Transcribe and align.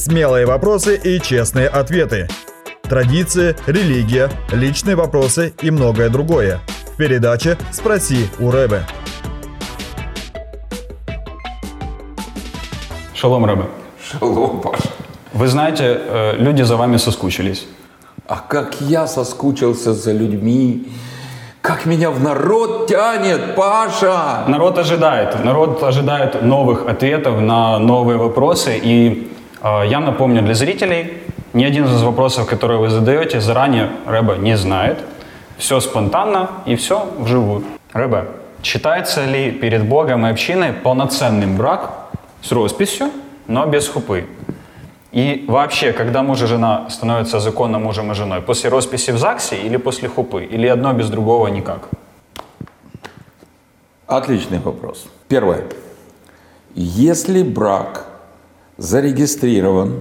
Смелые 0.00 0.46
вопросы 0.46 0.96
и 0.96 1.20
честные 1.20 1.68
ответы. 1.68 2.26
Традиции, 2.80 3.54
религия, 3.66 4.30
личные 4.50 4.96
вопросы 4.96 5.52
и 5.60 5.70
многое 5.70 6.08
другое. 6.08 6.60
В 6.94 6.96
передаче 6.96 7.58
«Спроси 7.70 8.30
у 8.38 8.50
Рэбе». 8.50 8.80
Шалом, 13.12 13.44
Рэбе. 13.44 13.66
Шалом, 14.02 14.62
Паша. 14.62 14.88
Вы 15.34 15.48
знаете, 15.48 16.00
э, 16.00 16.36
люди 16.38 16.62
за 16.62 16.76
вами 16.76 16.96
соскучились. 16.96 17.66
А 18.26 18.36
как 18.36 18.80
я 18.80 19.06
соскучился 19.06 19.92
за 19.92 20.12
людьми. 20.12 20.88
Как 21.60 21.84
меня 21.84 22.10
в 22.10 22.22
народ 22.22 22.86
тянет, 22.88 23.54
Паша! 23.54 24.44
Народ 24.48 24.78
ожидает. 24.78 25.44
Народ 25.44 25.82
ожидает 25.82 26.42
новых 26.42 26.88
ответов 26.88 27.38
на 27.38 27.78
новые 27.78 28.16
вопросы. 28.16 28.80
И 28.82 29.29
я 29.62 30.00
напомню 30.00 30.42
для 30.42 30.54
зрителей, 30.54 31.22
ни 31.52 31.64
один 31.64 31.84
из 31.84 32.02
вопросов, 32.02 32.46
которые 32.46 32.78
вы 32.78 32.90
задаете, 32.90 33.40
заранее 33.40 33.90
Рэбе 34.06 34.38
не 34.38 34.56
знает. 34.56 34.98
Все 35.58 35.80
спонтанно 35.80 36.48
и 36.64 36.76
все 36.76 37.06
вживую. 37.18 37.64
Рэбе, 37.92 38.28
считается 38.62 39.24
ли 39.24 39.50
перед 39.50 39.84
Богом 39.84 40.26
и 40.26 40.30
общиной 40.30 40.72
полноценным 40.72 41.56
брак 41.56 42.08
с 42.42 42.52
росписью, 42.52 43.10
но 43.46 43.66
без 43.66 43.88
хупы? 43.88 44.26
И 45.12 45.44
вообще, 45.48 45.92
когда 45.92 46.22
муж 46.22 46.40
и 46.42 46.46
жена 46.46 46.88
становятся 46.88 47.40
законно 47.40 47.80
мужем 47.80 48.12
и 48.12 48.14
женой, 48.14 48.40
после 48.40 48.70
росписи 48.70 49.10
в 49.10 49.18
ЗАГСе 49.18 49.56
или 49.56 49.76
после 49.76 50.08
хупы? 50.08 50.44
Или 50.44 50.68
одно 50.68 50.92
без 50.92 51.10
другого 51.10 51.48
никак? 51.48 51.88
Отличный 54.06 54.60
вопрос. 54.60 55.08
Первое. 55.28 55.64
Если 56.74 57.42
брак 57.42 58.06
зарегистрирован 58.80 60.00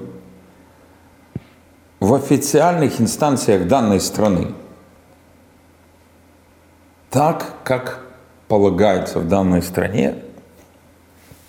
в 1.99 2.13
официальных 2.13 3.01
инстанциях 3.01 3.67
данной 3.67 3.99
страны, 3.99 4.53
так, 7.09 7.55
как 7.65 8.07
полагается 8.47 9.19
в 9.19 9.27
данной 9.27 9.61
стране, 9.61 10.15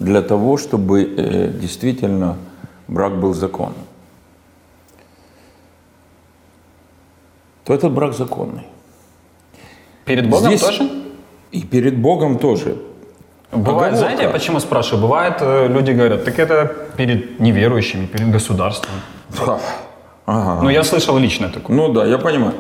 для 0.01 0.23
того, 0.23 0.57
чтобы 0.57 1.05
э, 1.05 1.53
действительно 1.53 2.37
брак 2.89 3.21
был 3.21 3.33
законным, 3.33 3.87
то 7.65 7.73
этот 7.75 7.93
брак 7.93 8.15
законный. 8.15 8.67
Перед 10.05 10.29
Богом 10.29 10.49
Здесь- 10.49 10.63
тоже? 10.63 10.91
И 11.53 11.63
перед 11.63 11.97
Богом 11.97 12.41
тоже. 12.41 12.77
Бывает, 13.53 13.69
Оговорка. 13.93 13.97
знаете, 13.97 14.23
я 14.23 14.29
почему 14.31 14.61
спрашиваю? 14.61 15.03
Бывает, 15.03 15.37
э, 15.41 15.67
люди 15.69 15.91
говорят, 15.91 16.25
так 16.25 16.39
это 16.39 16.67
перед 16.97 17.41
неверующими, 17.41 18.07
перед 18.07 18.31
государством. 18.31 18.95
Ага. 20.27 20.63
Ну, 20.63 20.69
я 20.71 20.85
слышал 20.85 21.19
лично 21.19 21.49
такое. 21.49 21.77
Ну 21.77 21.93
да, 21.93 22.07
я 22.07 22.19
понимаю. 22.19 22.55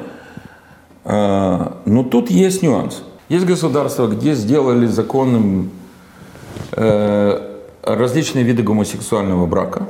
А, 1.05 1.77
Но 1.86 2.02
тут 2.02 2.30
есть 2.30 2.62
нюанс. 2.62 3.05
Есть 3.28 3.46
государства, 3.46 4.08
где 4.08 4.34
сделали 4.34 4.86
законным 4.86 5.70
э, 6.72 7.41
различные 7.84 8.44
виды 8.44 8.62
гомосексуального 8.64 9.46
брака. 9.46 9.86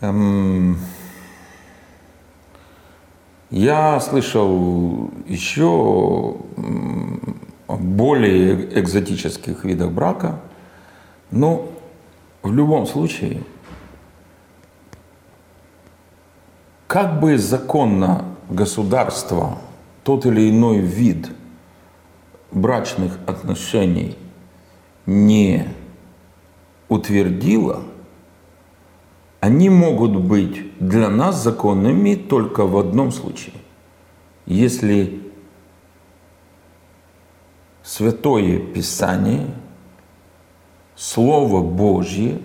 Эм, 0.00 0.78
Я 3.50 4.00
слышал 4.00 5.10
еще 5.26 6.36
более 7.98 8.78
экзотических 8.78 9.64
видах 9.64 9.90
брака, 9.90 10.40
но 11.32 11.68
в 12.44 12.54
любом 12.54 12.86
случае 12.86 13.42
как 16.86 17.18
бы 17.18 17.36
законно 17.36 18.24
государство 18.48 19.58
тот 20.04 20.26
или 20.26 20.48
иной 20.48 20.78
вид 20.78 21.28
брачных 22.52 23.18
отношений 23.26 24.16
не 25.04 25.66
утвердило, 26.88 27.82
они 29.40 29.70
могут 29.70 30.16
быть 30.16 30.78
для 30.78 31.08
нас 31.10 31.42
законными 31.42 32.14
только 32.14 32.64
в 32.64 32.78
одном 32.78 33.10
случае. 33.10 33.54
Если 34.46 35.27
Святое 37.98 38.58
Писание, 38.60 39.46
Слово 40.94 41.62
Божье 41.62 42.38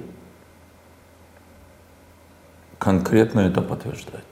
конкретно 2.80 3.41
это 3.41 3.62
подтверждает. 3.62 4.25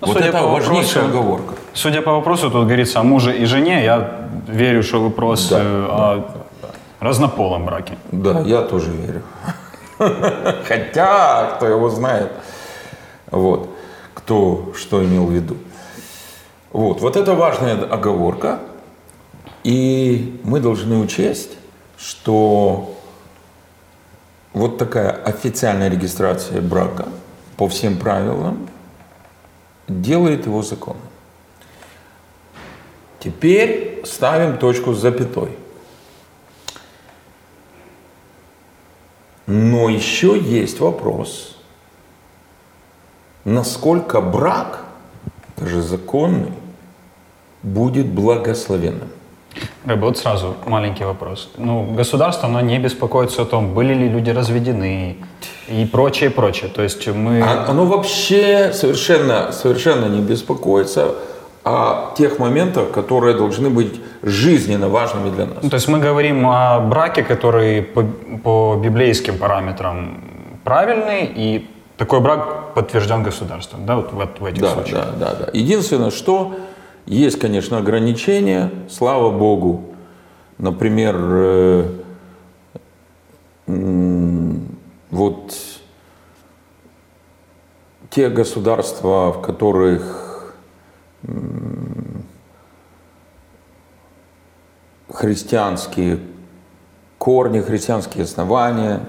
Ну, 0.00 0.06
вот 0.06 0.16
это 0.16 0.42
важнейшая 0.42 1.04
вопросу- 1.04 1.18
оговорка. 1.18 1.54
Судя 1.74 2.00
по 2.00 2.12
вопросу, 2.12 2.50
тут 2.50 2.64
говорится 2.64 3.00
о 3.00 3.02
муже 3.02 3.36
и 3.36 3.44
жене. 3.44 3.84
Я 3.84 4.26
верю, 4.48 4.82
что 4.82 5.02
вопрос 5.02 5.50
Да, 5.50 5.60
э, 5.62 5.86
о 5.90 6.24
разнополом 7.00 7.66
браке. 7.66 7.98
Да, 8.10 8.40
я 8.40 8.62
тоже 8.62 8.92
верю. 8.92 9.22
Хотя, 10.64 11.56
кто 11.56 11.66
его 11.66 11.90
знает, 11.90 12.32
вот, 13.30 13.68
кто 14.14 14.72
что 14.74 15.04
имел 15.04 15.26
в 15.26 15.30
виду. 15.30 15.56
Вот, 16.72 17.02
вот 17.02 17.16
это 17.16 17.34
важная 17.34 17.74
оговорка. 17.84 18.60
И 19.64 20.40
мы 20.42 20.60
должны 20.60 20.98
учесть, 20.98 21.58
что 21.98 22.96
вот 24.52 24.78
такая 24.78 25.10
официальная 25.10 25.90
регистрация 25.90 26.60
брака 26.60 27.08
по 27.56 27.68
всем 27.68 27.98
правилам 27.98 28.68
делает 29.86 30.46
его 30.46 30.62
законным. 30.62 31.02
Теперь 33.18 34.02
ставим 34.06 34.56
точку 34.56 34.94
с 34.94 35.00
запятой. 35.00 35.56
Но 39.46 39.88
еще 39.88 40.38
есть 40.38 40.80
вопрос, 40.80 41.58
насколько 43.44 44.20
брак, 44.20 44.84
даже 45.56 45.82
законный, 45.82 46.52
будет 47.62 48.06
благословенным. 48.06 49.08
Рэбе, 49.84 50.02
вот 50.02 50.18
сразу 50.18 50.54
маленький 50.66 51.04
вопрос. 51.04 51.50
Ну, 51.56 51.82
государство, 51.96 52.48
оно 52.48 52.60
не 52.60 52.78
беспокоится 52.78 53.42
о 53.42 53.44
том, 53.44 53.74
были 53.74 53.94
ли 53.94 54.08
люди 54.08 54.30
разведены 54.30 55.16
и 55.68 55.84
прочее, 55.86 56.30
прочее. 56.30 56.70
То 56.74 56.82
есть 56.82 57.06
мы... 57.08 57.42
А- 57.42 57.66
Оно 57.68 57.84
вообще 57.86 58.72
совершенно, 58.72 59.52
совершенно 59.52 60.06
не 60.06 60.20
беспокоится 60.20 61.14
о 61.64 62.14
тех 62.16 62.38
моментах, 62.38 62.90
которые 62.90 63.34
должны 63.36 63.70
быть 63.70 64.00
жизненно 64.22 64.88
важными 64.88 65.30
для 65.30 65.46
нас. 65.46 65.56
Ну, 65.62 65.68
то 65.70 65.74
есть 65.76 65.88
мы 65.88 65.98
говорим 65.98 66.46
о 66.46 66.80
браке, 66.80 67.22
который 67.22 67.82
по, 67.82 68.04
по 68.42 68.76
библейским 68.82 69.36
параметрам 69.38 70.22
правильный, 70.64 71.24
и 71.34 71.68
такой 71.96 72.20
брак 72.20 72.74
подтвержден 72.74 73.22
государством, 73.22 73.84
да, 73.86 73.96
вот 73.96 74.12
в, 74.12 74.42
в 74.42 74.44
этих 74.46 74.62
Да, 74.62 74.70
случаях. 74.70 75.04
да, 75.18 75.32
да, 75.32 75.34
да. 75.46 75.46
Единственное, 75.52 76.10
что 76.10 76.54
есть, 77.16 77.38
конечно, 77.38 77.78
ограничения, 77.78 78.70
слава 78.88 79.36
богу. 79.36 79.94
Например, 80.58 81.16
э, 81.18 81.84
вот 85.10 85.54
те 88.10 88.28
государства, 88.28 89.32
в 89.32 89.42
которых 89.42 90.54
христианские 95.08 96.20
корни, 97.18 97.60
христианские 97.60 98.24
основания 98.24 99.00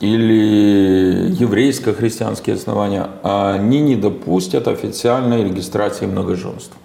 или 0.00 1.30
еврейско-христианские 1.30 2.56
основания, 2.56 3.08
они 3.22 3.80
не 3.80 3.96
допустят 3.96 4.66
официальной 4.66 5.44
регистрации 5.44 6.06
многоженства. 6.06 6.78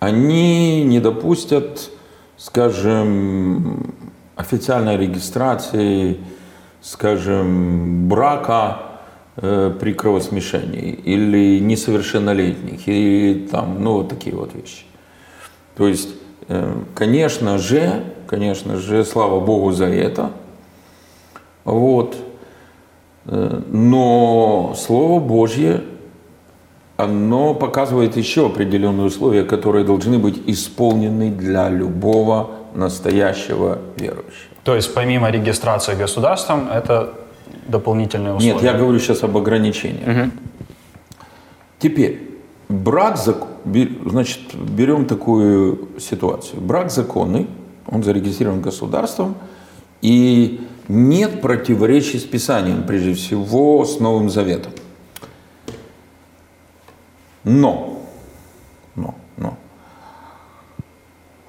Они 0.00 0.84
не 0.84 1.00
допустят, 1.00 1.90
скажем, 2.36 3.94
официальной 4.36 4.96
регистрации, 4.96 6.18
скажем, 6.82 8.08
брака 8.08 8.78
э, 9.36 9.74
при 9.80 9.94
кровосмешении 9.94 10.90
или 10.90 11.58
несовершеннолетних, 11.60 12.80
и 12.86 13.48
там, 13.50 13.82
ну, 13.82 13.94
вот 13.94 14.08
такие 14.08 14.36
вот 14.36 14.54
вещи. 14.54 14.84
То 15.76 15.88
есть, 15.88 16.10
э, 16.48 16.82
конечно 16.94 17.58
же, 17.58 18.04
конечно 18.26 18.76
же, 18.76 19.04
слава 19.04 19.40
Богу 19.40 19.72
за 19.72 19.86
это, 19.86 20.32
вот, 21.64 22.16
Э, 23.26 23.62
но 23.68 24.74
Слово 24.76 25.20
Божье, 25.20 25.82
оно 26.96 27.54
показывает 27.54 28.16
еще 28.16 28.46
определенные 28.46 29.06
условия, 29.06 29.44
которые 29.44 29.84
должны 29.84 30.18
быть 30.18 30.40
исполнены 30.46 31.30
для 31.30 31.68
любого 31.68 32.50
настоящего 32.74 33.78
верующего. 33.96 34.54
То 34.62 34.74
есть 34.76 34.94
помимо 34.94 35.30
регистрации 35.30 35.94
государством, 35.94 36.68
это 36.68 37.14
дополнительные 37.68 38.34
условия? 38.34 38.54
Нет, 38.54 38.62
я 38.62 38.74
говорю 38.74 38.98
сейчас 38.98 39.22
об 39.22 39.36
ограничениях. 39.36 40.06
Мгм. 40.06 40.32
Теперь, 41.78 42.30
брак, 42.68 43.16
зак- 43.16 43.46
значит, 44.10 44.40
берем 44.54 45.06
такую 45.06 45.88
ситуацию. 45.98 46.60
Брак 46.60 46.90
законный, 46.90 47.46
он 47.86 48.02
зарегистрирован 48.02 48.62
государством, 48.62 49.34
и 50.00 50.60
нет 50.88 51.40
противоречий 51.40 52.18
с 52.18 52.24
Писанием, 52.24 52.84
прежде 52.86 53.14
всего 53.14 53.84
с 53.84 54.00
Новым 54.00 54.30
Заветом. 54.30 54.72
Но, 57.44 58.00
но, 58.96 59.14
но, 59.36 59.56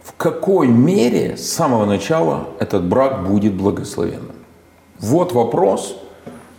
в 0.03 0.13
какой 0.13 0.67
мере 0.67 1.37
с 1.37 1.49
самого 1.51 1.85
начала 1.85 2.49
этот 2.59 2.85
брак 2.85 3.27
будет 3.27 3.53
благословенным? 3.53 4.35
Вот 4.99 5.31
вопрос, 5.31 5.97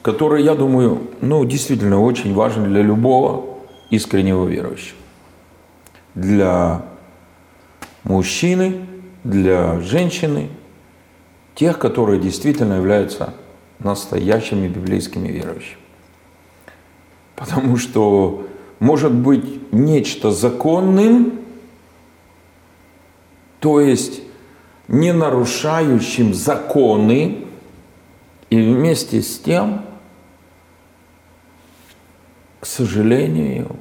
который, 0.03 0.43
я 0.43 0.55
думаю, 0.55 1.03
ну, 1.21 1.45
действительно 1.45 2.03
очень 2.03 2.35
важен 2.35 2.65
для 2.65 2.83
любого 2.83 3.59
искреннего 3.91 4.47
верующего. 4.47 4.99
Для 6.15 6.83
мужчины, 8.05 8.87
для 9.25 9.81
женщины, 9.81 10.49
тех, 11.55 11.79
которые 11.79 12.21
действительно 12.21 12.75
являются 12.75 13.35
настоящими 13.79 14.69
библейскими 14.69 15.29
верующими. 15.29 15.81
Потому 17.35 17.77
что 17.77 18.47
может 18.79 19.13
быть 19.13 19.73
нечто 19.73 20.31
законным, 20.31 21.41
то 23.61 23.81
есть 23.81 24.21
не 24.89 25.13
нарушающим 25.13 26.35
законы, 26.35 27.47
и 28.51 28.57
вместе 28.57 29.23
с 29.23 29.39
тем, 29.39 29.83
к 32.61 32.67
сожалению, 32.67 33.77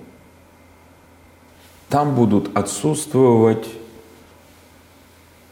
там 1.90 2.16
будут 2.16 2.58
отсутствовать 2.58 3.68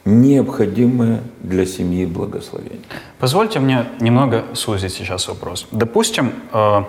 необходимые 0.06 1.22
для 1.39 1.66
семьи 1.66 2.06
благословения. 2.06 2.81
Позвольте 3.19 3.60
мне 3.60 3.86
немного 4.00 4.46
сузить 4.54 4.94
сейчас 4.94 5.28
вопрос. 5.28 5.68
Допустим, 5.72 6.34
э, 6.51 6.84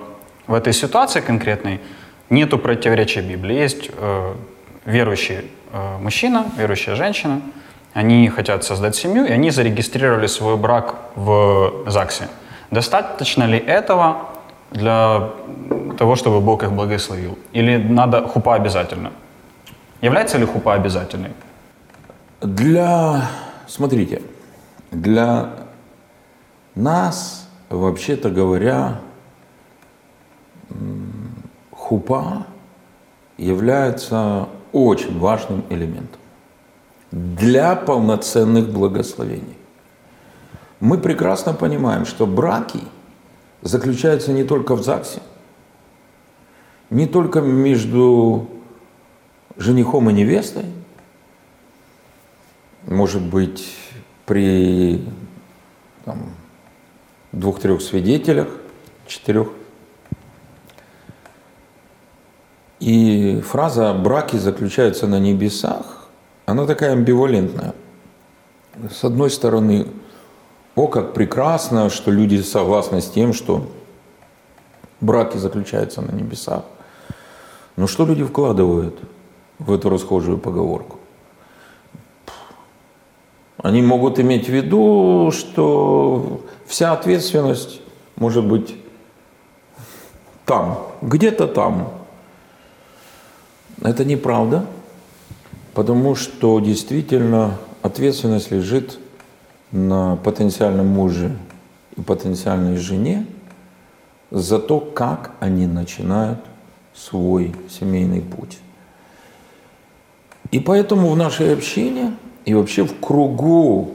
в 0.46 0.54
этой 0.54 0.72
ситуации 0.72 1.20
конкретной 1.20 1.80
нету 2.30 2.58
противоречия 2.58 3.22
Библии. 3.22 3.56
Есть 3.56 3.90
э, 3.96 4.34
верующий 4.84 5.50
э, 5.72 5.98
мужчина, 5.98 6.46
верующая 6.56 6.94
женщина. 6.94 7.40
Они 7.92 8.28
хотят 8.28 8.64
создать 8.64 8.96
семью, 8.96 9.24
и 9.24 9.30
они 9.30 9.50
зарегистрировали 9.50 10.26
свой 10.26 10.56
брак 10.56 10.96
в 11.14 11.84
ЗАГСе. 11.86 12.28
Достаточно 12.70 13.44
ли 13.44 13.58
этого 13.58 14.30
для 14.72 15.30
того, 15.96 16.16
чтобы 16.16 16.40
Бог 16.40 16.62
их 16.64 16.72
благословил? 16.72 17.38
Или 17.52 17.76
надо 17.76 18.26
хупа 18.26 18.56
обязательно? 18.56 19.12
Является 20.00 20.38
ли 20.38 20.44
хупа 20.44 20.74
обязательной? 20.74 21.30
Для, 22.40 23.30
смотрите, 23.68 24.22
для 24.90 25.50
нас, 26.74 27.48
вообще-то 27.70 28.28
говоря, 28.28 29.00
хупа 31.84 32.46
является 33.36 34.48
очень 34.72 35.19
важным 35.19 35.64
элементом 35.69 36.20
для 37.10 37.76
полноценных 37.76 38.70
благословений. 38.70 39.58
Мы 40.81 40.98
прекрасно 40.98 41.52
понимаем, 41.52 42.06
что 42.06 42.26
браки 42.26 42.81
заключаются 43.60 44.32
не 44.32 44.44
только 44.44 44.75
в 44.75 44.82
ЗАГСе, 44.82 45.20
не 46.88 47.06
только 47.06 47.40
между 47.40 48.48
женихом 49.56 50.08
и 50.08 50.12
невестой, 50.14 50.64
может 52.86 53.22
быть, 53.22 53.76
при 54.26 55.04
там, 56.04 56.31
двух-трех 57.32 57.82
свидетелях, 57.82 58.48
четырех. 59.06 59.48
И 62.84 63.40
фраза 63.40 63.94
«браки 63.94 64.36
заключаются 64.36 65.06
на 65.06 65.19
небесах», 65.19 66.06
она 66.44 66.66
такая 66.66 66.92
амбивалентная. 66.92 67.72
С 68.90 69.04
одной 69.04 69.31
стороны, 69.31 69.86
о, 70.76 70.88
как 70.88 71.14
прекрасно, 71.14 71.88
что 71.88 72.10
люди 72.10 72.42
согласны 72.42 73.00
с 73.00 73.08
тем, 73.08 73.32
что 73.32 73.66
браки 75.00 75.38
заключаются 75.38 76.02
на 76.02 76.10
небесах. 76.10 76.64
Но 77.76 77.86
что 77.86 78.04
люди 78.04 78.22
вкладывают 78.22 79.00
в 79.58 79.72
эту 79.72 79.88
расхожую 79.88 80.36
поговорку? 80.36 80.98
Они 83.62 83.81
могут 83.81 84.20
иметь 84.20 84.44
в 84.44 84.52
виду, 84.52 85.32
что 85.32 86.42
вся 86.66 86.92
ответственность 86.92 87.81
может 88.16 88.44
быть 88.44 88.76
там, 90.44 90.86
где-то 91.00 91.46
там. 91.46 92.03
Это 93.82 94.04
неправда, 94.04 94.66
потому 95.74 96.14
что 96.14 96.60
действительно 96.60 97.58
ответственность 97.82 98.50
лежит 98.50 98.98
на 99.72 100.16
потенциальном 100.16 100.86
муже 100.86 101.36
и 101.96 102.00
потенциальной 102.00 102.76
жене 102.76 103.26
за 104.30 104.58
то, 104.58 104.80
как 104.80 105.32
они 105.40 105.66
начинают 105.66 106.38
свой 106.94 107.54
семейный 107.68 108.20
путь. 108.20 108.58
И 110.50 110.60
поэтому 110.60 111.08
в 111.10 111.16
нашей 111.16 111.52
общине 111.52 112.16
и 112.44 112.54
вообще 112.54 112.84
в 112.84 113.00
кругу 113.00 113.90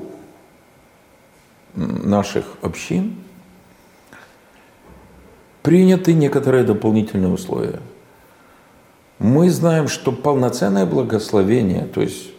наших 1.76 2.46
общин 2.62 3.16
приняты 5.62 6.14
некоторые 6.14 6.64
дополнительные 6.64 7.32
условия. 7.32 7.80
Мы 9.20 9.50
знаем, 9.50 9.90
что 9.90 10.14
полноценное 10.14 10.86
благословение, 10.86 11.86
то 11.86 12.02
есть 12.02 12.32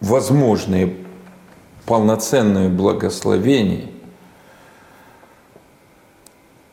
возможные 0.00 0.94
полноценные 1.86 2.68
благословения, 2.68 3.88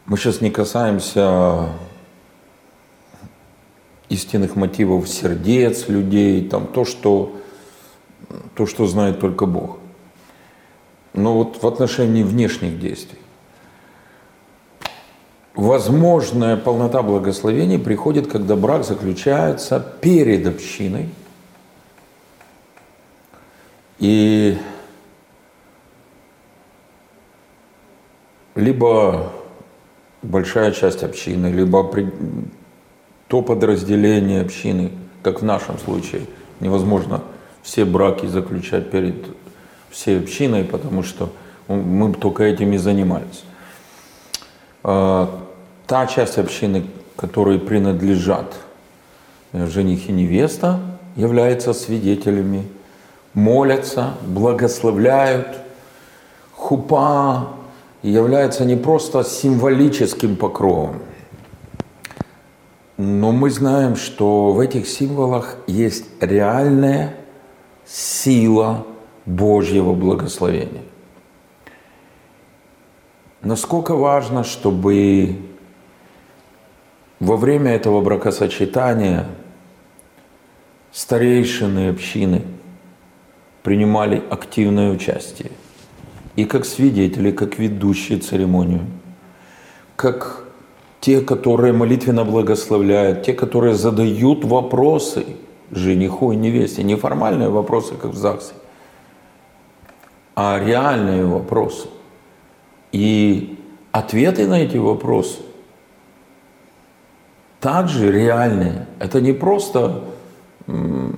мы 0.05 0.17
сейчас 0.17 0.41
не 0.41 0.51
касаемся 0.51 1.69
истинных 4.09 4.57
мотивов 4.57 5.07
сердец 5.07 5.87
людей, 5.87 6.47
там 6.49 6.67
то, 6.67 6.83
что, 6.83 7.37
то, 8.53 8.65
что 8.65 8.85
знает 8.85 9.21
только 9.21 9.45
Бог. 9.45 9.79
Но 11.13 11.35
вот 11.35 11.63
в 11.63 11.67
отношении 11.67 12.23
внешних 12.23 12.79
действий. 12.79 13.22
Возможная 15.55 16.57
полнота 16.57 17.03
благословений 17.03 17.77
приходит, 17.77 18.27
когда 18.27 18.55
брак 18.55 18.83
заключается 18.83 19.79
перед 20.01 20.47
общиной. 20.47 21.09
И 23.99 24.57
либо 28.55 29.31
большая 30.23 30.71
часть 30.71 31.03
общины, 31.03 31.47
либо 31.47 31.87
то 33.27 33.41
подразделение 33.41 34.41
общины, 34.41 34.91
как 35.21 35.41
в 35.41 35.45
нашем 35.45 35.77
случае, 35.77 36.21
невозможно 36.59 37.21
все 37.61 37.85
браки 37.85 38.25
заключать 38.25 38.89
перед 38.89 39.25
всей 39.91 40.19
общиной, 40.19 40.63
потому 40.63 41.03
что 41.03 41.31
мы 41.67 42.11
только 42.13 42.43
этим 42.43 42.73
и 42.73 42.77
занимались. 42.77 43.43
Та 45.93 46.07
часть 46.07 46.39
общины, 46.39 46.87
которой 47.15 47.59
принадлежат 47.59 48.55
э, 49.51 49.67
жених 49.67 50.09
и 50.09 50.11
невеста, 50.11 50.79
является 51.15 51.71
свидетелями, 51.71 52.67
молятся, 53.35 54.15
благословляют. 54.25 55.49
Хупа 56.53 57.49
является 58.01 58.65
не 58.65 58.75
просто 58.75 59.23
символическим 59.23 60.35
покровом, 60.35 60.95
но 62.97 63.31
мы 63.31 63.51
знаем, 63.51 63.95
что 63.95 64.51
в 64.51 64.59
этих 64.61 64.87
символах 64.87 65.57
есть 65.67 66.05
реальная 66.19 67.13
сила 67.85 68.83
Божьего 69.27 69.93
благословения. 69.93 70.85
Насколько 73.43 73.93
важно, 73.95 74.43
чтобы 74.43 75.52
во 77.19 77.37
время 77.37 77.71
этого 77.71 78.01
бракосочетания 78.01 79.27
старейшины 80.91 81.89
общины 81.89 82.41
принимали 83.63 84.21
активное 84.29 84.91
участие. 84.91 85.51
и 86.35 86.45
как 86.45 86.65
свидетели, 86.65 87.31
как 87.31 87.59
ведущие 87.59 88.19
церемонию, 88.19 88.81
как 89.95 90.43
те, 90.99 91.21
которые 91.21 91.73
молитвенно 91.73 92.25
благословляют, 92.25 93.23
те, 93.23 93.33
которые 93.33 93.75
задают 93.75 94.43
вопросы 94.45 95.25
жениху 95.71 96.31
и 96.31 96.35
невесте, 96.35 96.83
не 96.83 96.95
формальные 96.95 97.49
вопросы, 97.49 97.95
как 97.95 98.11
в 98.11 98.17
ЗАГСе, 98.17 98.53
а 100.35 100.59
реальные 100.63 101.25
вопросы. 101.25 101.87
И 102.91 103.59
ответы 103.91 104.47
на 104.47 104.61
эти 104.61 104.77
вопросы 104.77 105.39
также 107.63 108.11
реальные. 108.11 108.87
Это 108.99 109.21
не 109.21 109.31
просто 109.31 110.03
Ну, 110.67 111.13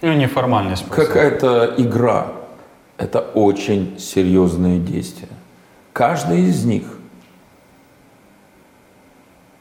неформальный 0.00 0.76
способ. 0.76 1.06
какая-то 1.06 1.74
игра. 1.76 2.28
Это 2.96 3.18
очень 3.18 3.98
серьезные 3.98 4.78
действия. 4.78 5.28
Каждый 5.92 6.42
из 6.42 6.64
них, 6.64 6.84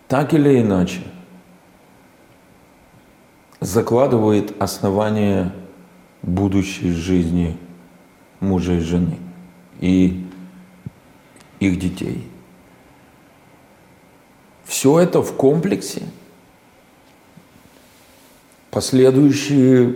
так 0.08 0.34
или 0.36 0.62
иначе, 0.62 1.02
закладывает 3.60 4.62
основание 4.62 5.52
будущей 6.22 6.92
жизни 6.92 7.58
мужа 8.40 8.74
и 8.74 8.80
жены 8.80 9.18
и 9.80 10.24
их 11.60 11.80
детей. 11.80 12.30
Все 14.76 15.00
это 15.00 15.22
в 15.22 15.32
комплексе, 15.38 16.02
последующий 18.72 19.96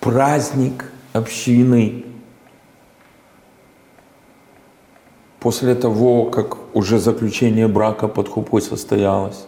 праздник 0.00 0.86
общины, 1.12 2.04
после 5.38 5.76
того, 5.76 6.24
как 6.24 6.74
уже 6.74 6.98
заключение 6.98 7.68
брака 7.68 8.08
под 8.08 8.28
хупой 8.28 8.60
состоялось. 8.60 9.46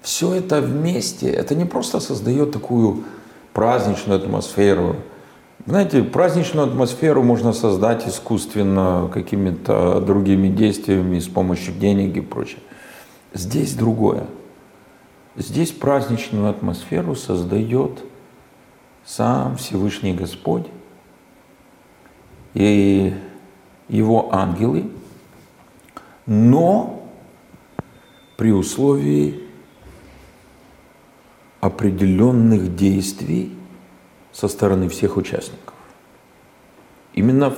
Все 0.00 0.32
это 0.34 0.60
вместе, 0.60 1.28
это 1.28 1.56
не 1.56 1.64
просто 1.64 1.98
создает 1.98 2.52
такую 2.52 3.02
праздничную 3.52 4.20
атмосферу. 4.20 4.94
Знаете, 5.66 6.04
праздничную 6.04 6.68
атмосферу 6.68 7.24
можно 7.24 7.52
создать 7.52 8.06
искусственно 8.06 9.10
какими-то 9.12 10.00
другими 10.00 10.46
действиями, 10.46 11.18
с 11.18 11.26
помощью 11.26 11.74
денег 11.74 12.16
и 12.16 12.20
прочее. 12.20 12.60
Здесь 13.32 13.74
другое. 13.74 14.26
Здесь 15.36 15.70
праздничную 15.70 16.50
атмосферу 16.50 17.14
создает 17.14 18.04
сам 19.04 19.56
Всевышний 19.56 20.12
Господь 20.12 20.66
и 22.54 23.14
его 23.88 24.34
ангелы, 24.34 24.90
но 26.26 27.08
при 28.36 28.52
условии 28.52 29.44
определенных 31.60 32.74
действий 32.74 33.56
со 34.32 34.48
стороны 34.48 34.88
всех 34.88 35.16
участников. 35.16 35.74
Именно 37.12 37.54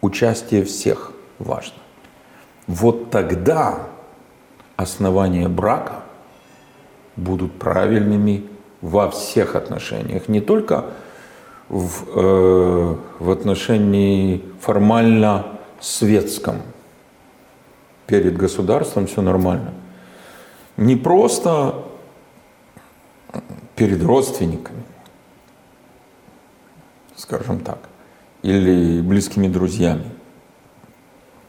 участие 0.00 0.64
всех 0.64 1.12
важно. 1.38 1.78
Вот 2.66 3.10
тогда 3.10 3.88
основания 4.76 5.48
брака 5.48 6.02
будут 7.16 7.58
правильными 7.58 8.44
во 8.80 9.10
всех 9.10 9.54
отношениях, 9.56 10.28
не 10.28 10.40
только 10.40 10.86
в, 11.68 12.04
э, 12.14 12.96
в 13.18 13.30
отношении 13.30 14.44
формально 14.60 15.46
светском. 15.80 16.56
Перед 18.06 18.36
государством 18.36 19.06
все 19.06 19.22
нормально. 19.22 19.72
Не 20.76 20.96
просто 20.96 21.84
перед 23.76 24.02
родственниками, 24.02 24.82
скажем 27.16 27.60
так, 27.60 27.78
или 28.42 29.00
близкими 29.00 29.48
друзьями, 29.48 30.10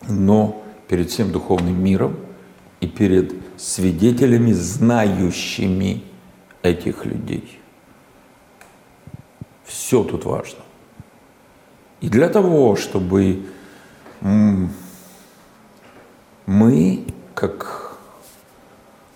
но 0.08 0.64
перед 0.88 1.10
всем 1.10 1.32
духовным 1.32 1.84
миром 1.84 2.16
и 2.82 2.88
перед 2.88 3.34
свидетелями, 3.58 4.52
знающими 4.52 6.04
этих 6.62 7.06
людей. 7.06 7.60
Все 9.64 10.04
тут 10.04 10.26
важно. 10.26 10.60
И 12.02 12.10
для 12.10 12.30
того, 12.30 12.76
чтобы 12.76 13.46
мы, 16.46 17.06
как 17.34 17.98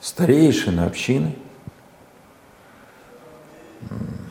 старейшины 0.02 0.82
общины, 0.82 1.36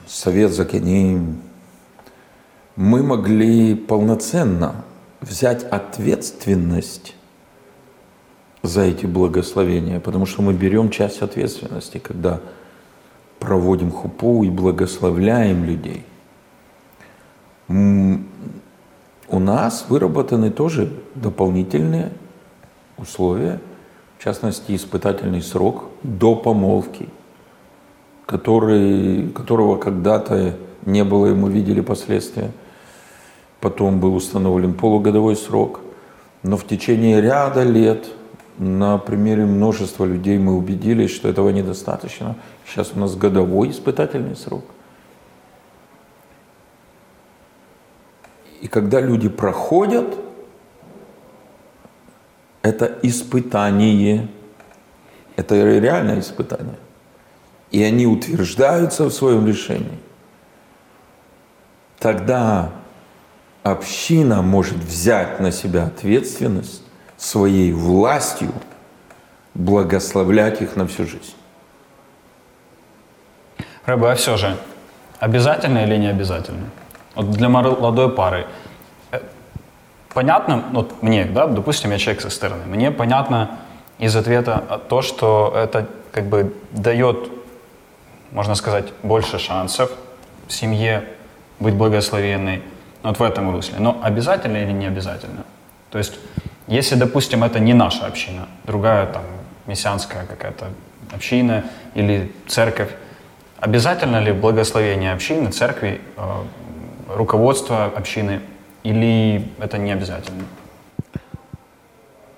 совет 0.07 0.53
Закиним, 0.53 1.43
мы 2.77 3.03
могли 3.03 3.75
полноценно 3.75 4.85
взять 5.21 5.65
ответственность 5.65 7.15
за 8.69 8.83
эти 8.83 9.07
благословения, 9.07 9.99
потому 9.99 10.27
что 10.27 10.43
мы 10.43 10.53
берем 10.53 10.91
часть 10.91 11.23
ответственности, 11.23 11.99
когда 11.99 12.41
проводим 13.41 13.91
хупу 13.91 14.45
и 14.45 14.51
благословляем 14.51 15.65
людей. 15.65 16.05
У 19.31 19.39
нас 19.39 19.87
выработаны 19.89 20.51
тоже 20.51 20.93
дополнительные 21.15 22.13
условия, 22.97 23.61
в 24.19 24.25
частности, 24.25 24.75
испытательный 24.75 25.43
срок 25.43 25.85
до 26.03 26.35
помолвки, 26.35 27.09
который, 28.27 29.29
которого 29.31 29.77
когда-то 29.77 30.57
не 30.87 31.05
было, 31.05 31.27
и 31.27 31.35
мы 31.35 31.51
видели 31.51 31.81
последствия. 31.81 32.51
Потом 33.61 34.01
был 34.01 34.15
установлен 34.15 34.75
полугодовой 34.75 35.37
срок. 35.37 35.81
Но 36.43 36.57
в 36.57 36.67
течение 36.67 37.21
ряда 37.21 37.63
лет 37.65 38.09
на 38.59 38.99
примере 38.99 39.45
множества 39.45 40.05
людей 40.05 40.37
мы 40.39 40.57
убедились, 40.57 41.11
что 41.11 41.29
этого 41.29 41.51
недостаточно. 41.51 42.37
Сейчас 42.67 42.93
у 42.95 42.99
нас 42.99 43.15
годовой 43.15 43.71
испытательный 43.71 44.37
срок. 44.37 44.65
И 48.61 48.67
когда 48.67 49.01
люди 49.01 49.29
проходят 49.29 50.19
это 52.63 52.99
испытание, 53.03 54.29
это 55.37 55.55
реальное 55.55 56.19
испытание, 56.19 56.79
и 57.71 57.83
они 57.83 58.07
утверждаются 58.07 59.05
в 59.05 59.13
своем 59.13 59.47
решении, 59.47 60.01
тогда 62.01 62.73
община 63.63 64.43
может 64.43 64.79
взять 64.79 65.39
на 65.39 65.53
себя 65.53 65.87
ответственность 65.87 66.83
своей 67.19 67.73
властью 67.73 68.53
благословлять 69.55 70.63
их 70.63 70.77
на 70.77 70.87
всю 70.87 71.05
жизнь. 71.05 71.35
Рэбе, 73.85 74.07
а 74.07 74.15
все 74.15 74.37
же, 74.37 74.57
обязательно 75.19 75.85
или 75.85 75.97
не 75.97 76.07
обязательно? 76.07 76.71
Вот 77.15 77.31
для 77.31 77.49
молодой 77.49 78.09
пары. 78.11 78.47
Э, 79.11 79.21
понятно, 80.15 80.65
вот 80.73 81.03
мне, 81.03 81.25
да, 81.25 81.47
допустим, 81.47 81.91
я 81.91 81.99
человек 81.99 82.23
со 82.23 82.31
стороны, 82.31 82.65
мне 82.67 82.91
понятно 82.91 83.59
из 83.99 84.15
ответа 84.15 84.81
то, 84.89 85.03
что 85.03 85.53
это 85.57 85.89
как 86.13 86.27
бы 86.27 86.55
дает, 86.71 87.31
можно 88.31 88.55
сказать, 88.55 88.93
больше 89.03 89.39
шансов 89.39 89.91
семье 90.49 91.05
быть 91.61 91.75
благословенной, 91.75 92.63
вот 93.03 93.19
в 93.19 93.23
этом 93.23 93.51
русле. 93.51 93.77
Но 93.79 93.99
обязательно 94.03 94.59
или 94.59 94.73
не 94.73 94.87
обязательно? 94.87 95.45
То 95.91 95.99
есть, 95.99 96.15
если, 96.69 96.97
допустим, 96.97 97.43
это 97.45 97.61
не 97.61 97.75
наша 97.75 98.07
община, 98.07 98.49
другая 98.65 99.07
там 99.07 99.23
мессианская 99.67 100.27
какая-то 100.27 100.69
община 101.11 101.65
или 101.95 102.31
церковь, 102.47 102.91
обязательно 103.59 104.21
ли 104.21 104.33
благословение 104.33 105.13
общины, 105.13 105.51
церкви 105.51 106.01
э, 106.17 106.23
руководство 107.09 107.87
общины 107.87 108.41
или 108.83 109.51
это 109.59 109.79
не 109.79 109.93
обязательно? 109.93 110.45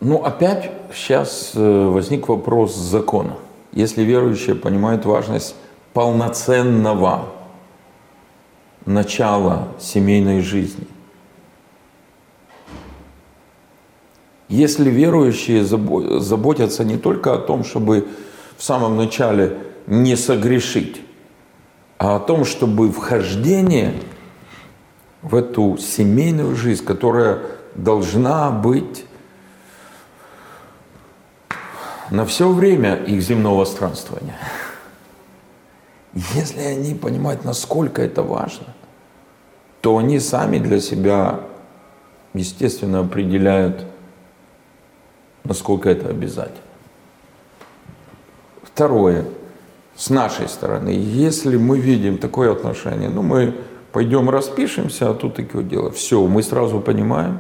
Ну, 0.01 0.25
опять 0.25 0.71
сейчас 0.95 1.53
э, 1.55 1.87
возник 1.89 2.29
вопрос 2.29 2.75
закона. 2.75 3.37
Если 3.73 4.03
верующие 4.03 4.55
понимают 4.55 5.05
важность 5.05 5.55
полноценного 5.93 7.27
начала 8.87 9.69
семейной 9.79 10.41
жизни, 10.41 10.87
если 14.51 14.91
верующие 14.91 15.65
заботятся 15.65 16.85
не 16.85 16.99
только 16.99 17.35
о 17.35 17.39
том, 17.39 17.63
чтобы 17.65 18.09
в 18.59 18.63
самом 18.63 18.97
начале 18.97 19.57
не 19.87 20.17
согрешить, 20.17 21.01
а 21.99 22.17
о 22.17 22.19
том, 22.19 22.45
чтобы 22.45 22.91
вхождение 22.91 23.95
в 25.23 25.37
эту 25.37 25.79
семейную 25.79 26.57
жизнь, 26.57 26.85
которая 26.85 27.43
должна 27.77 28.51
быть 28.51 29.07
на 32.11 32.27
все 32.27 32.51
время 32.51 32.97
их 32.97 33.23
земного 33.23 33.65
странствования. 33.65 34.37
Если 36.35 36.61
они 36.61 36.95
понимают, 36.95 37.45
насколько 37.45 38.03
это 38.03 38.25
важно, 38.25 38.75
то 39.81 39.97
они 39.97 40.19
сами 40.19 40.59
для 40.59 40.81
себя, 40.81 41.41
естественно, 42.35 42.99
определяют, 43.01 43.85
насколько 45.45 45.89
это 45.89 46.09
обязательно. 46.09 46.61
Второе, 48.63 49.25
с 49.97 50.11
нашей 50.11 50.49
стороны, 50.49 50.91
если 50.91 51.57
мы 51.57 51.79
видим 51.79 52.19
такое 52.19 52.53
отношение, 52.53 53.09
ну 53.09 53.23
мы 53.23 53.55
пойдем 53.93 54.31
распишемся, 54.31 55.11
а 55.11 55.15
тут 55.15 55.35
такое 55.35 55.63
дело. 55.63 55.91
Все, 55.91 56.27
мы 56.27 56.43
сразу 56.43 56.81
понимаем, 56.81 57.39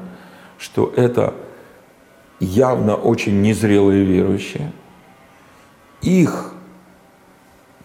что 0.58 0.92
это 0.96 1.34
явно 2.40 2.96
очень 2.96 3.40
незрелые 3.40 4.04
верующие. 4.04 4.72
Их 6.02 6.52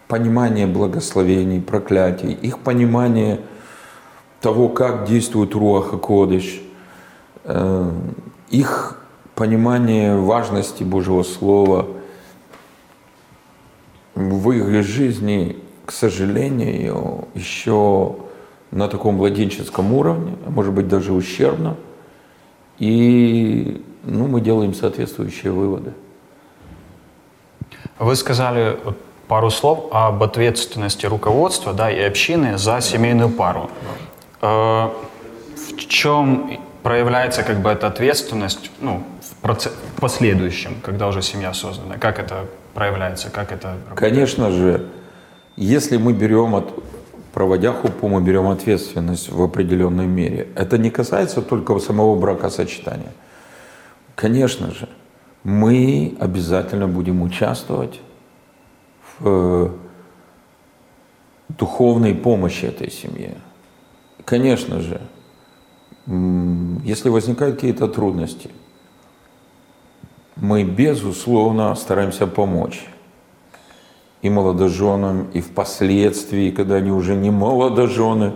понимание 0.08 0.66
благословений, 0.66 1.60
проклятий, 1.60 2.32
их 2.32 2.58
понимание 2.58 3.40
того, 4.40 4.68
как 4.68 5.06
действует 5.06 5.54
Руаха 5.54 5.98
Кодыш, 5.98 6.60
э, 7.44 7.92
их 8.50 8.98
понимание 9.36 10.16
важности 10.16 10.82
Божьего 10.82 11.22
Слова 11.22 11.86
в 14.14 14.50
их 14.50 14.82
жизни, 14.82 15.58
к 15.84 15.92
сожалению, 15.92 17.28
еще 17.34 18.16
на 18.70 18.88
таком 18.88 19.16
младенческом 19.16 19.92
уровне, 19.92 20.36
а 20.46 20.50
может 20.50 20.72
быть 20.72 20.88
даже 20.88 21.12
ущербно. 21.12 21.76
И 22.78 23.84
ну, 24.04 24.26
мы 24.26 24.40
делаем 24.40 24.74
соответствующие 24.74 25.52
выводы. 25.52 25.92
Вы 27.98 28.16
сказали 28.16 28.78
пару 29.28 29.50
слов 29.50 29.88
об 29.92 30.22
ответственности 30.22 31.04
руководства 31.04 31.74
да, 31.74 31.90
и 31.90 32.00
общины 32.00 32.56
за 32.56 32.80
семейную 32.80 33.28
пару. 33.28 33.70
Э, 34.40 34.88
в 35.56 35.76
чем 35.88 36.58
проявляется 36.82 37.42
как 37.42 37.60
бы 37.60 37.68
эта 37.68 37.88
ответственность 37.88 38.70
ну, 38.80 39.02
в, 39.54 40.00
последующем, 40.00 40.76
когда 40.82 41.08
уже 41.08 41.22
семья 41.22 41.54
создана? 41.54 41.96
Как 41.98 42.18
это 42.18 42.46
проявляется? 42.74 43.30
Как 43.30 43.52
это... 43.52 43.76
Конечно 43.94 44.50
же, 44.50 44.88
если 45.56 45.96
мы 45.96 46.12
берем 46.12 46.54
от 46.54 46.74
проводя 47.36 47.74
хупу, 47.74 48.08
мы 48.08 48.22
берем 48.22 48.48
ответственность 48.48 49.28
в 49.28 49.42
определенной 49.42 50.06
мере. 50.06 50.48
Это 50.54 50.78
не 50.78 50.90
касается 50.90 51.42
только 51.42 51.78
самого 51.80 52.18
бракосочетания. 52.18 53.12
Конечно 54.14 54.70
же, 54.70 54.88
мы 55.44 56.16
обязательно 56.18 56.88
будем 56.88 57.20
участвовать 57.20 58.00
в 59.18 59.26
э, 59.28 59.70
духовной 61.50 62.14
помощи 62.14 62.64
этой 62.64 62.90
семье. 62.90 63.34
Конечно 64.24 64.80
же, 64.80 65.00
если 66.84 67.10
возникают 67.10 67.56
какие-то 67.56 67.86
трудности, 67.86 68.50
мы, 70.36 70.64
безусловно, 70.64 71.74
стараемся 71.74 72.26
помочь 72.26 72.84
и 74.22 74.30
молодоженам, 74.30 75.30
и 75.32 75.40
впоследствии, 75.40 76.50
когда 76.50 76.76
они 76.76 76.90
уже 76.90 77.14
не 77.14 77.30
молодожены, 77.30 78.34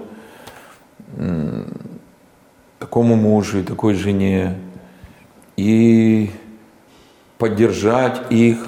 такому 2.78 3.16
мужу 3.16 3.58
и 3.60 3.62
такой 3.62 3.94
жене, 3.94 4.58
и 5.56 6.30
поддержать 7.38 8.30
их 8.30 8.66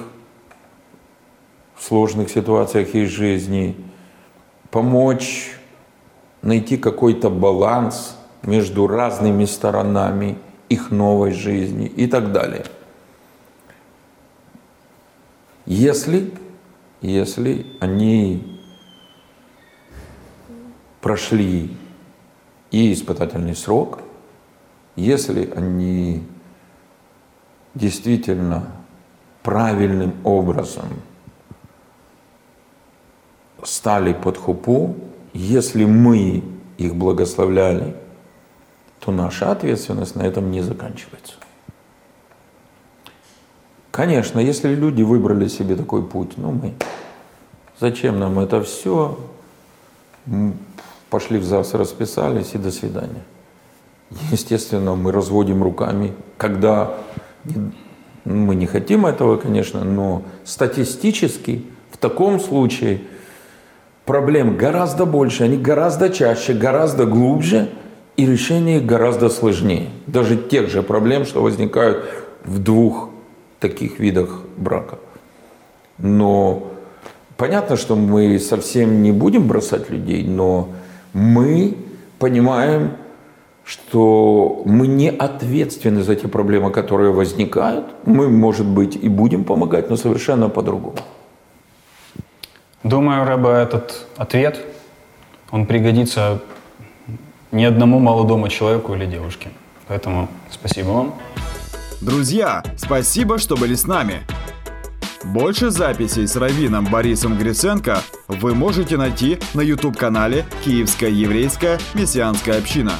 в 1.75 1.83
сложных 1.83 2.29
ситуациях 2.29 2.93
их 2.93 3.09
жизни, 3.09 3.75
помочь 4.69 5.53
найти 6.41 6.77
какой-то 6.77 7.29
баланс 7.29 8.17
между 8.43 8.87
разными 8.87 9.45
сторонами 9.45 10.37
их 10.69 10.91
новой 10.91 11.31
жизни 11.31 11.87
и 11.87 12.07
так 12.07 12.31
далее. 12.31 12.65
Если 15.65 16.33
если 17.03 17.65
они 17.81 18.61
прошли 21.01 21.75
и 22.71 22.93
испытательный 22.93 23.55
срок, 23.55 23.99
если 24.95 25.51
они 25.53 26.25
действительно 27.75 28.71
правильным 29.43 30.13
образом 30.23 30.85
стали 33.63 34.13
под 34.13 34.37
хупу, 34.37 34.95
если 35.33 35.83
мы 35.83 36.41
их 36.77 36.95
благословляли, 36.95 37.97
то 39.01 39.11
наша 39.11 39.51
ответственность 39.51 40.15
на 40.15 40.21
этом 40.21 40.51
не 40.51 40.61
заканчивается. 40.61 41.33
Конечно, 43.93 44.39
если 44.39 44.73
люди 44.73 45.03
выбрали 45.03 45.47
себе 45.47 45.75
такой 45.75 46.01
путь, 46.01 46.31
ну 46.37 46.51
мы, 46.51 46.73
зачем 47.79 48.19
нам 48.19 48.39
это 48.39 48.63
все? 48.63 49.19
Пошли 51.11 51.37
в 51.37 51.43
ЗАГС, 51.43 51.75
расписались 51.75 52.55
и 52.55 52.57
до 52.57 52.71
свидания. 52.71 53.21
Естественно, 54.31 54.95
мы 54.95 55.11
разводим 55.11 55.61
руками, 55.61 56.13
когда 56.37 56.95
мы 58.25 58.55
не 58.55 58.65
хотим 58.65 59.05
этого, 59.05 59.37
конечно, 59.37 59.83
но 59.83 60.23
статистически 60.43 61.63
в 61.91 61.97
таком 61.97 62.39
случае 62.39 63.01
проблем 64.05 64.57
гораздо 64.57 65.05
больше, 65.05 65.43
они 65.43 65.57
гораздо 65.57 66.09
чаще, 66.09 66.53
гораздо 66.53 67.05
глубже, 67.05 67.69
и 68.17 68.25
решение 68.25 68.79
гораздо 68.79 69.29
сложнее. 69.29 69.89
Даже 70.07 70.35
тех 70.35 70.71
же 70.71 70.81
проблем, 70.81 71.25
что 71.25 71.43
возникают 71.43 72.05
в 72.43 72.57
двух 72.57 73.12
таких 73.63 73.99
видах 73.99 74.41
брака. 74.57 74.97
Но 75.97 76.63
понятно, 77.37 77.77
что 77.77 77.95
мы 77.95 78.39
совсем 78.39 79.01
не 79.01 79.11
будем 79.11 79.47
бросать 79.47 79.89
людей, 79.89 80.23
но 80.27 80.67
мы 81.13 81.77
понимаем, 82.19 82.91
что 83.65 84.61
мы 84.65 84.87
не 84.87 85.09
ответственны 85.09 86.03
за 86.03 86.15
те 86.15 86.27
проблемы, 86.27 86.71
которые 86.71 87.11
возникают. 87.11 87.85
Мы, 88.05 88.29
может 88.29 88.67
быть, 88.67 88.95
и 89.05 89.09
будем 89.09 89.43
помогать, 89.45 89.89
но 89.89 89.95
совершенно 89.95 90.49
по-другому. 90.49 90.97
Думаю, 92.83 93.25
Рэба, 93.25 93.49
этот 93.49 94.05
ответ, 94.17 94.59
он 95.51 95.65
пригодится 95.65 96.41
ни 97.51 97.63
одному 97.63 97.99
молодому 97.99 98.49
человеку 98.49 98.93
или 98.95 99.05
девушке. 99.05 99.47
Поэтому 99.87 100.27
спасибо 100.51 100.89
вам. 100.89 101.13
Друзья, 102.03 102.61
спасибо, 102.75 103.37
что 103.37 103.55
были 103.55 103.75
с 103.75 103.87
нами. 103.87 104.23
Больше 105.23 105.71
записей 105.71 106.27
с 106.27 106.35
Равином 106.35 106.85
Борисом 106.91 107.37
Гриценко 107.37 108.01
вы 108.27 108.53
можете 108.53 108.97
найти 108.97 109.39
на 109.53 109.61
YouTube-канале 109.61 110.45
«Киевская 110.65 111.09
еврейская 111.09 111.79
мессианская 111.93 112.57
община». 112.59 112.91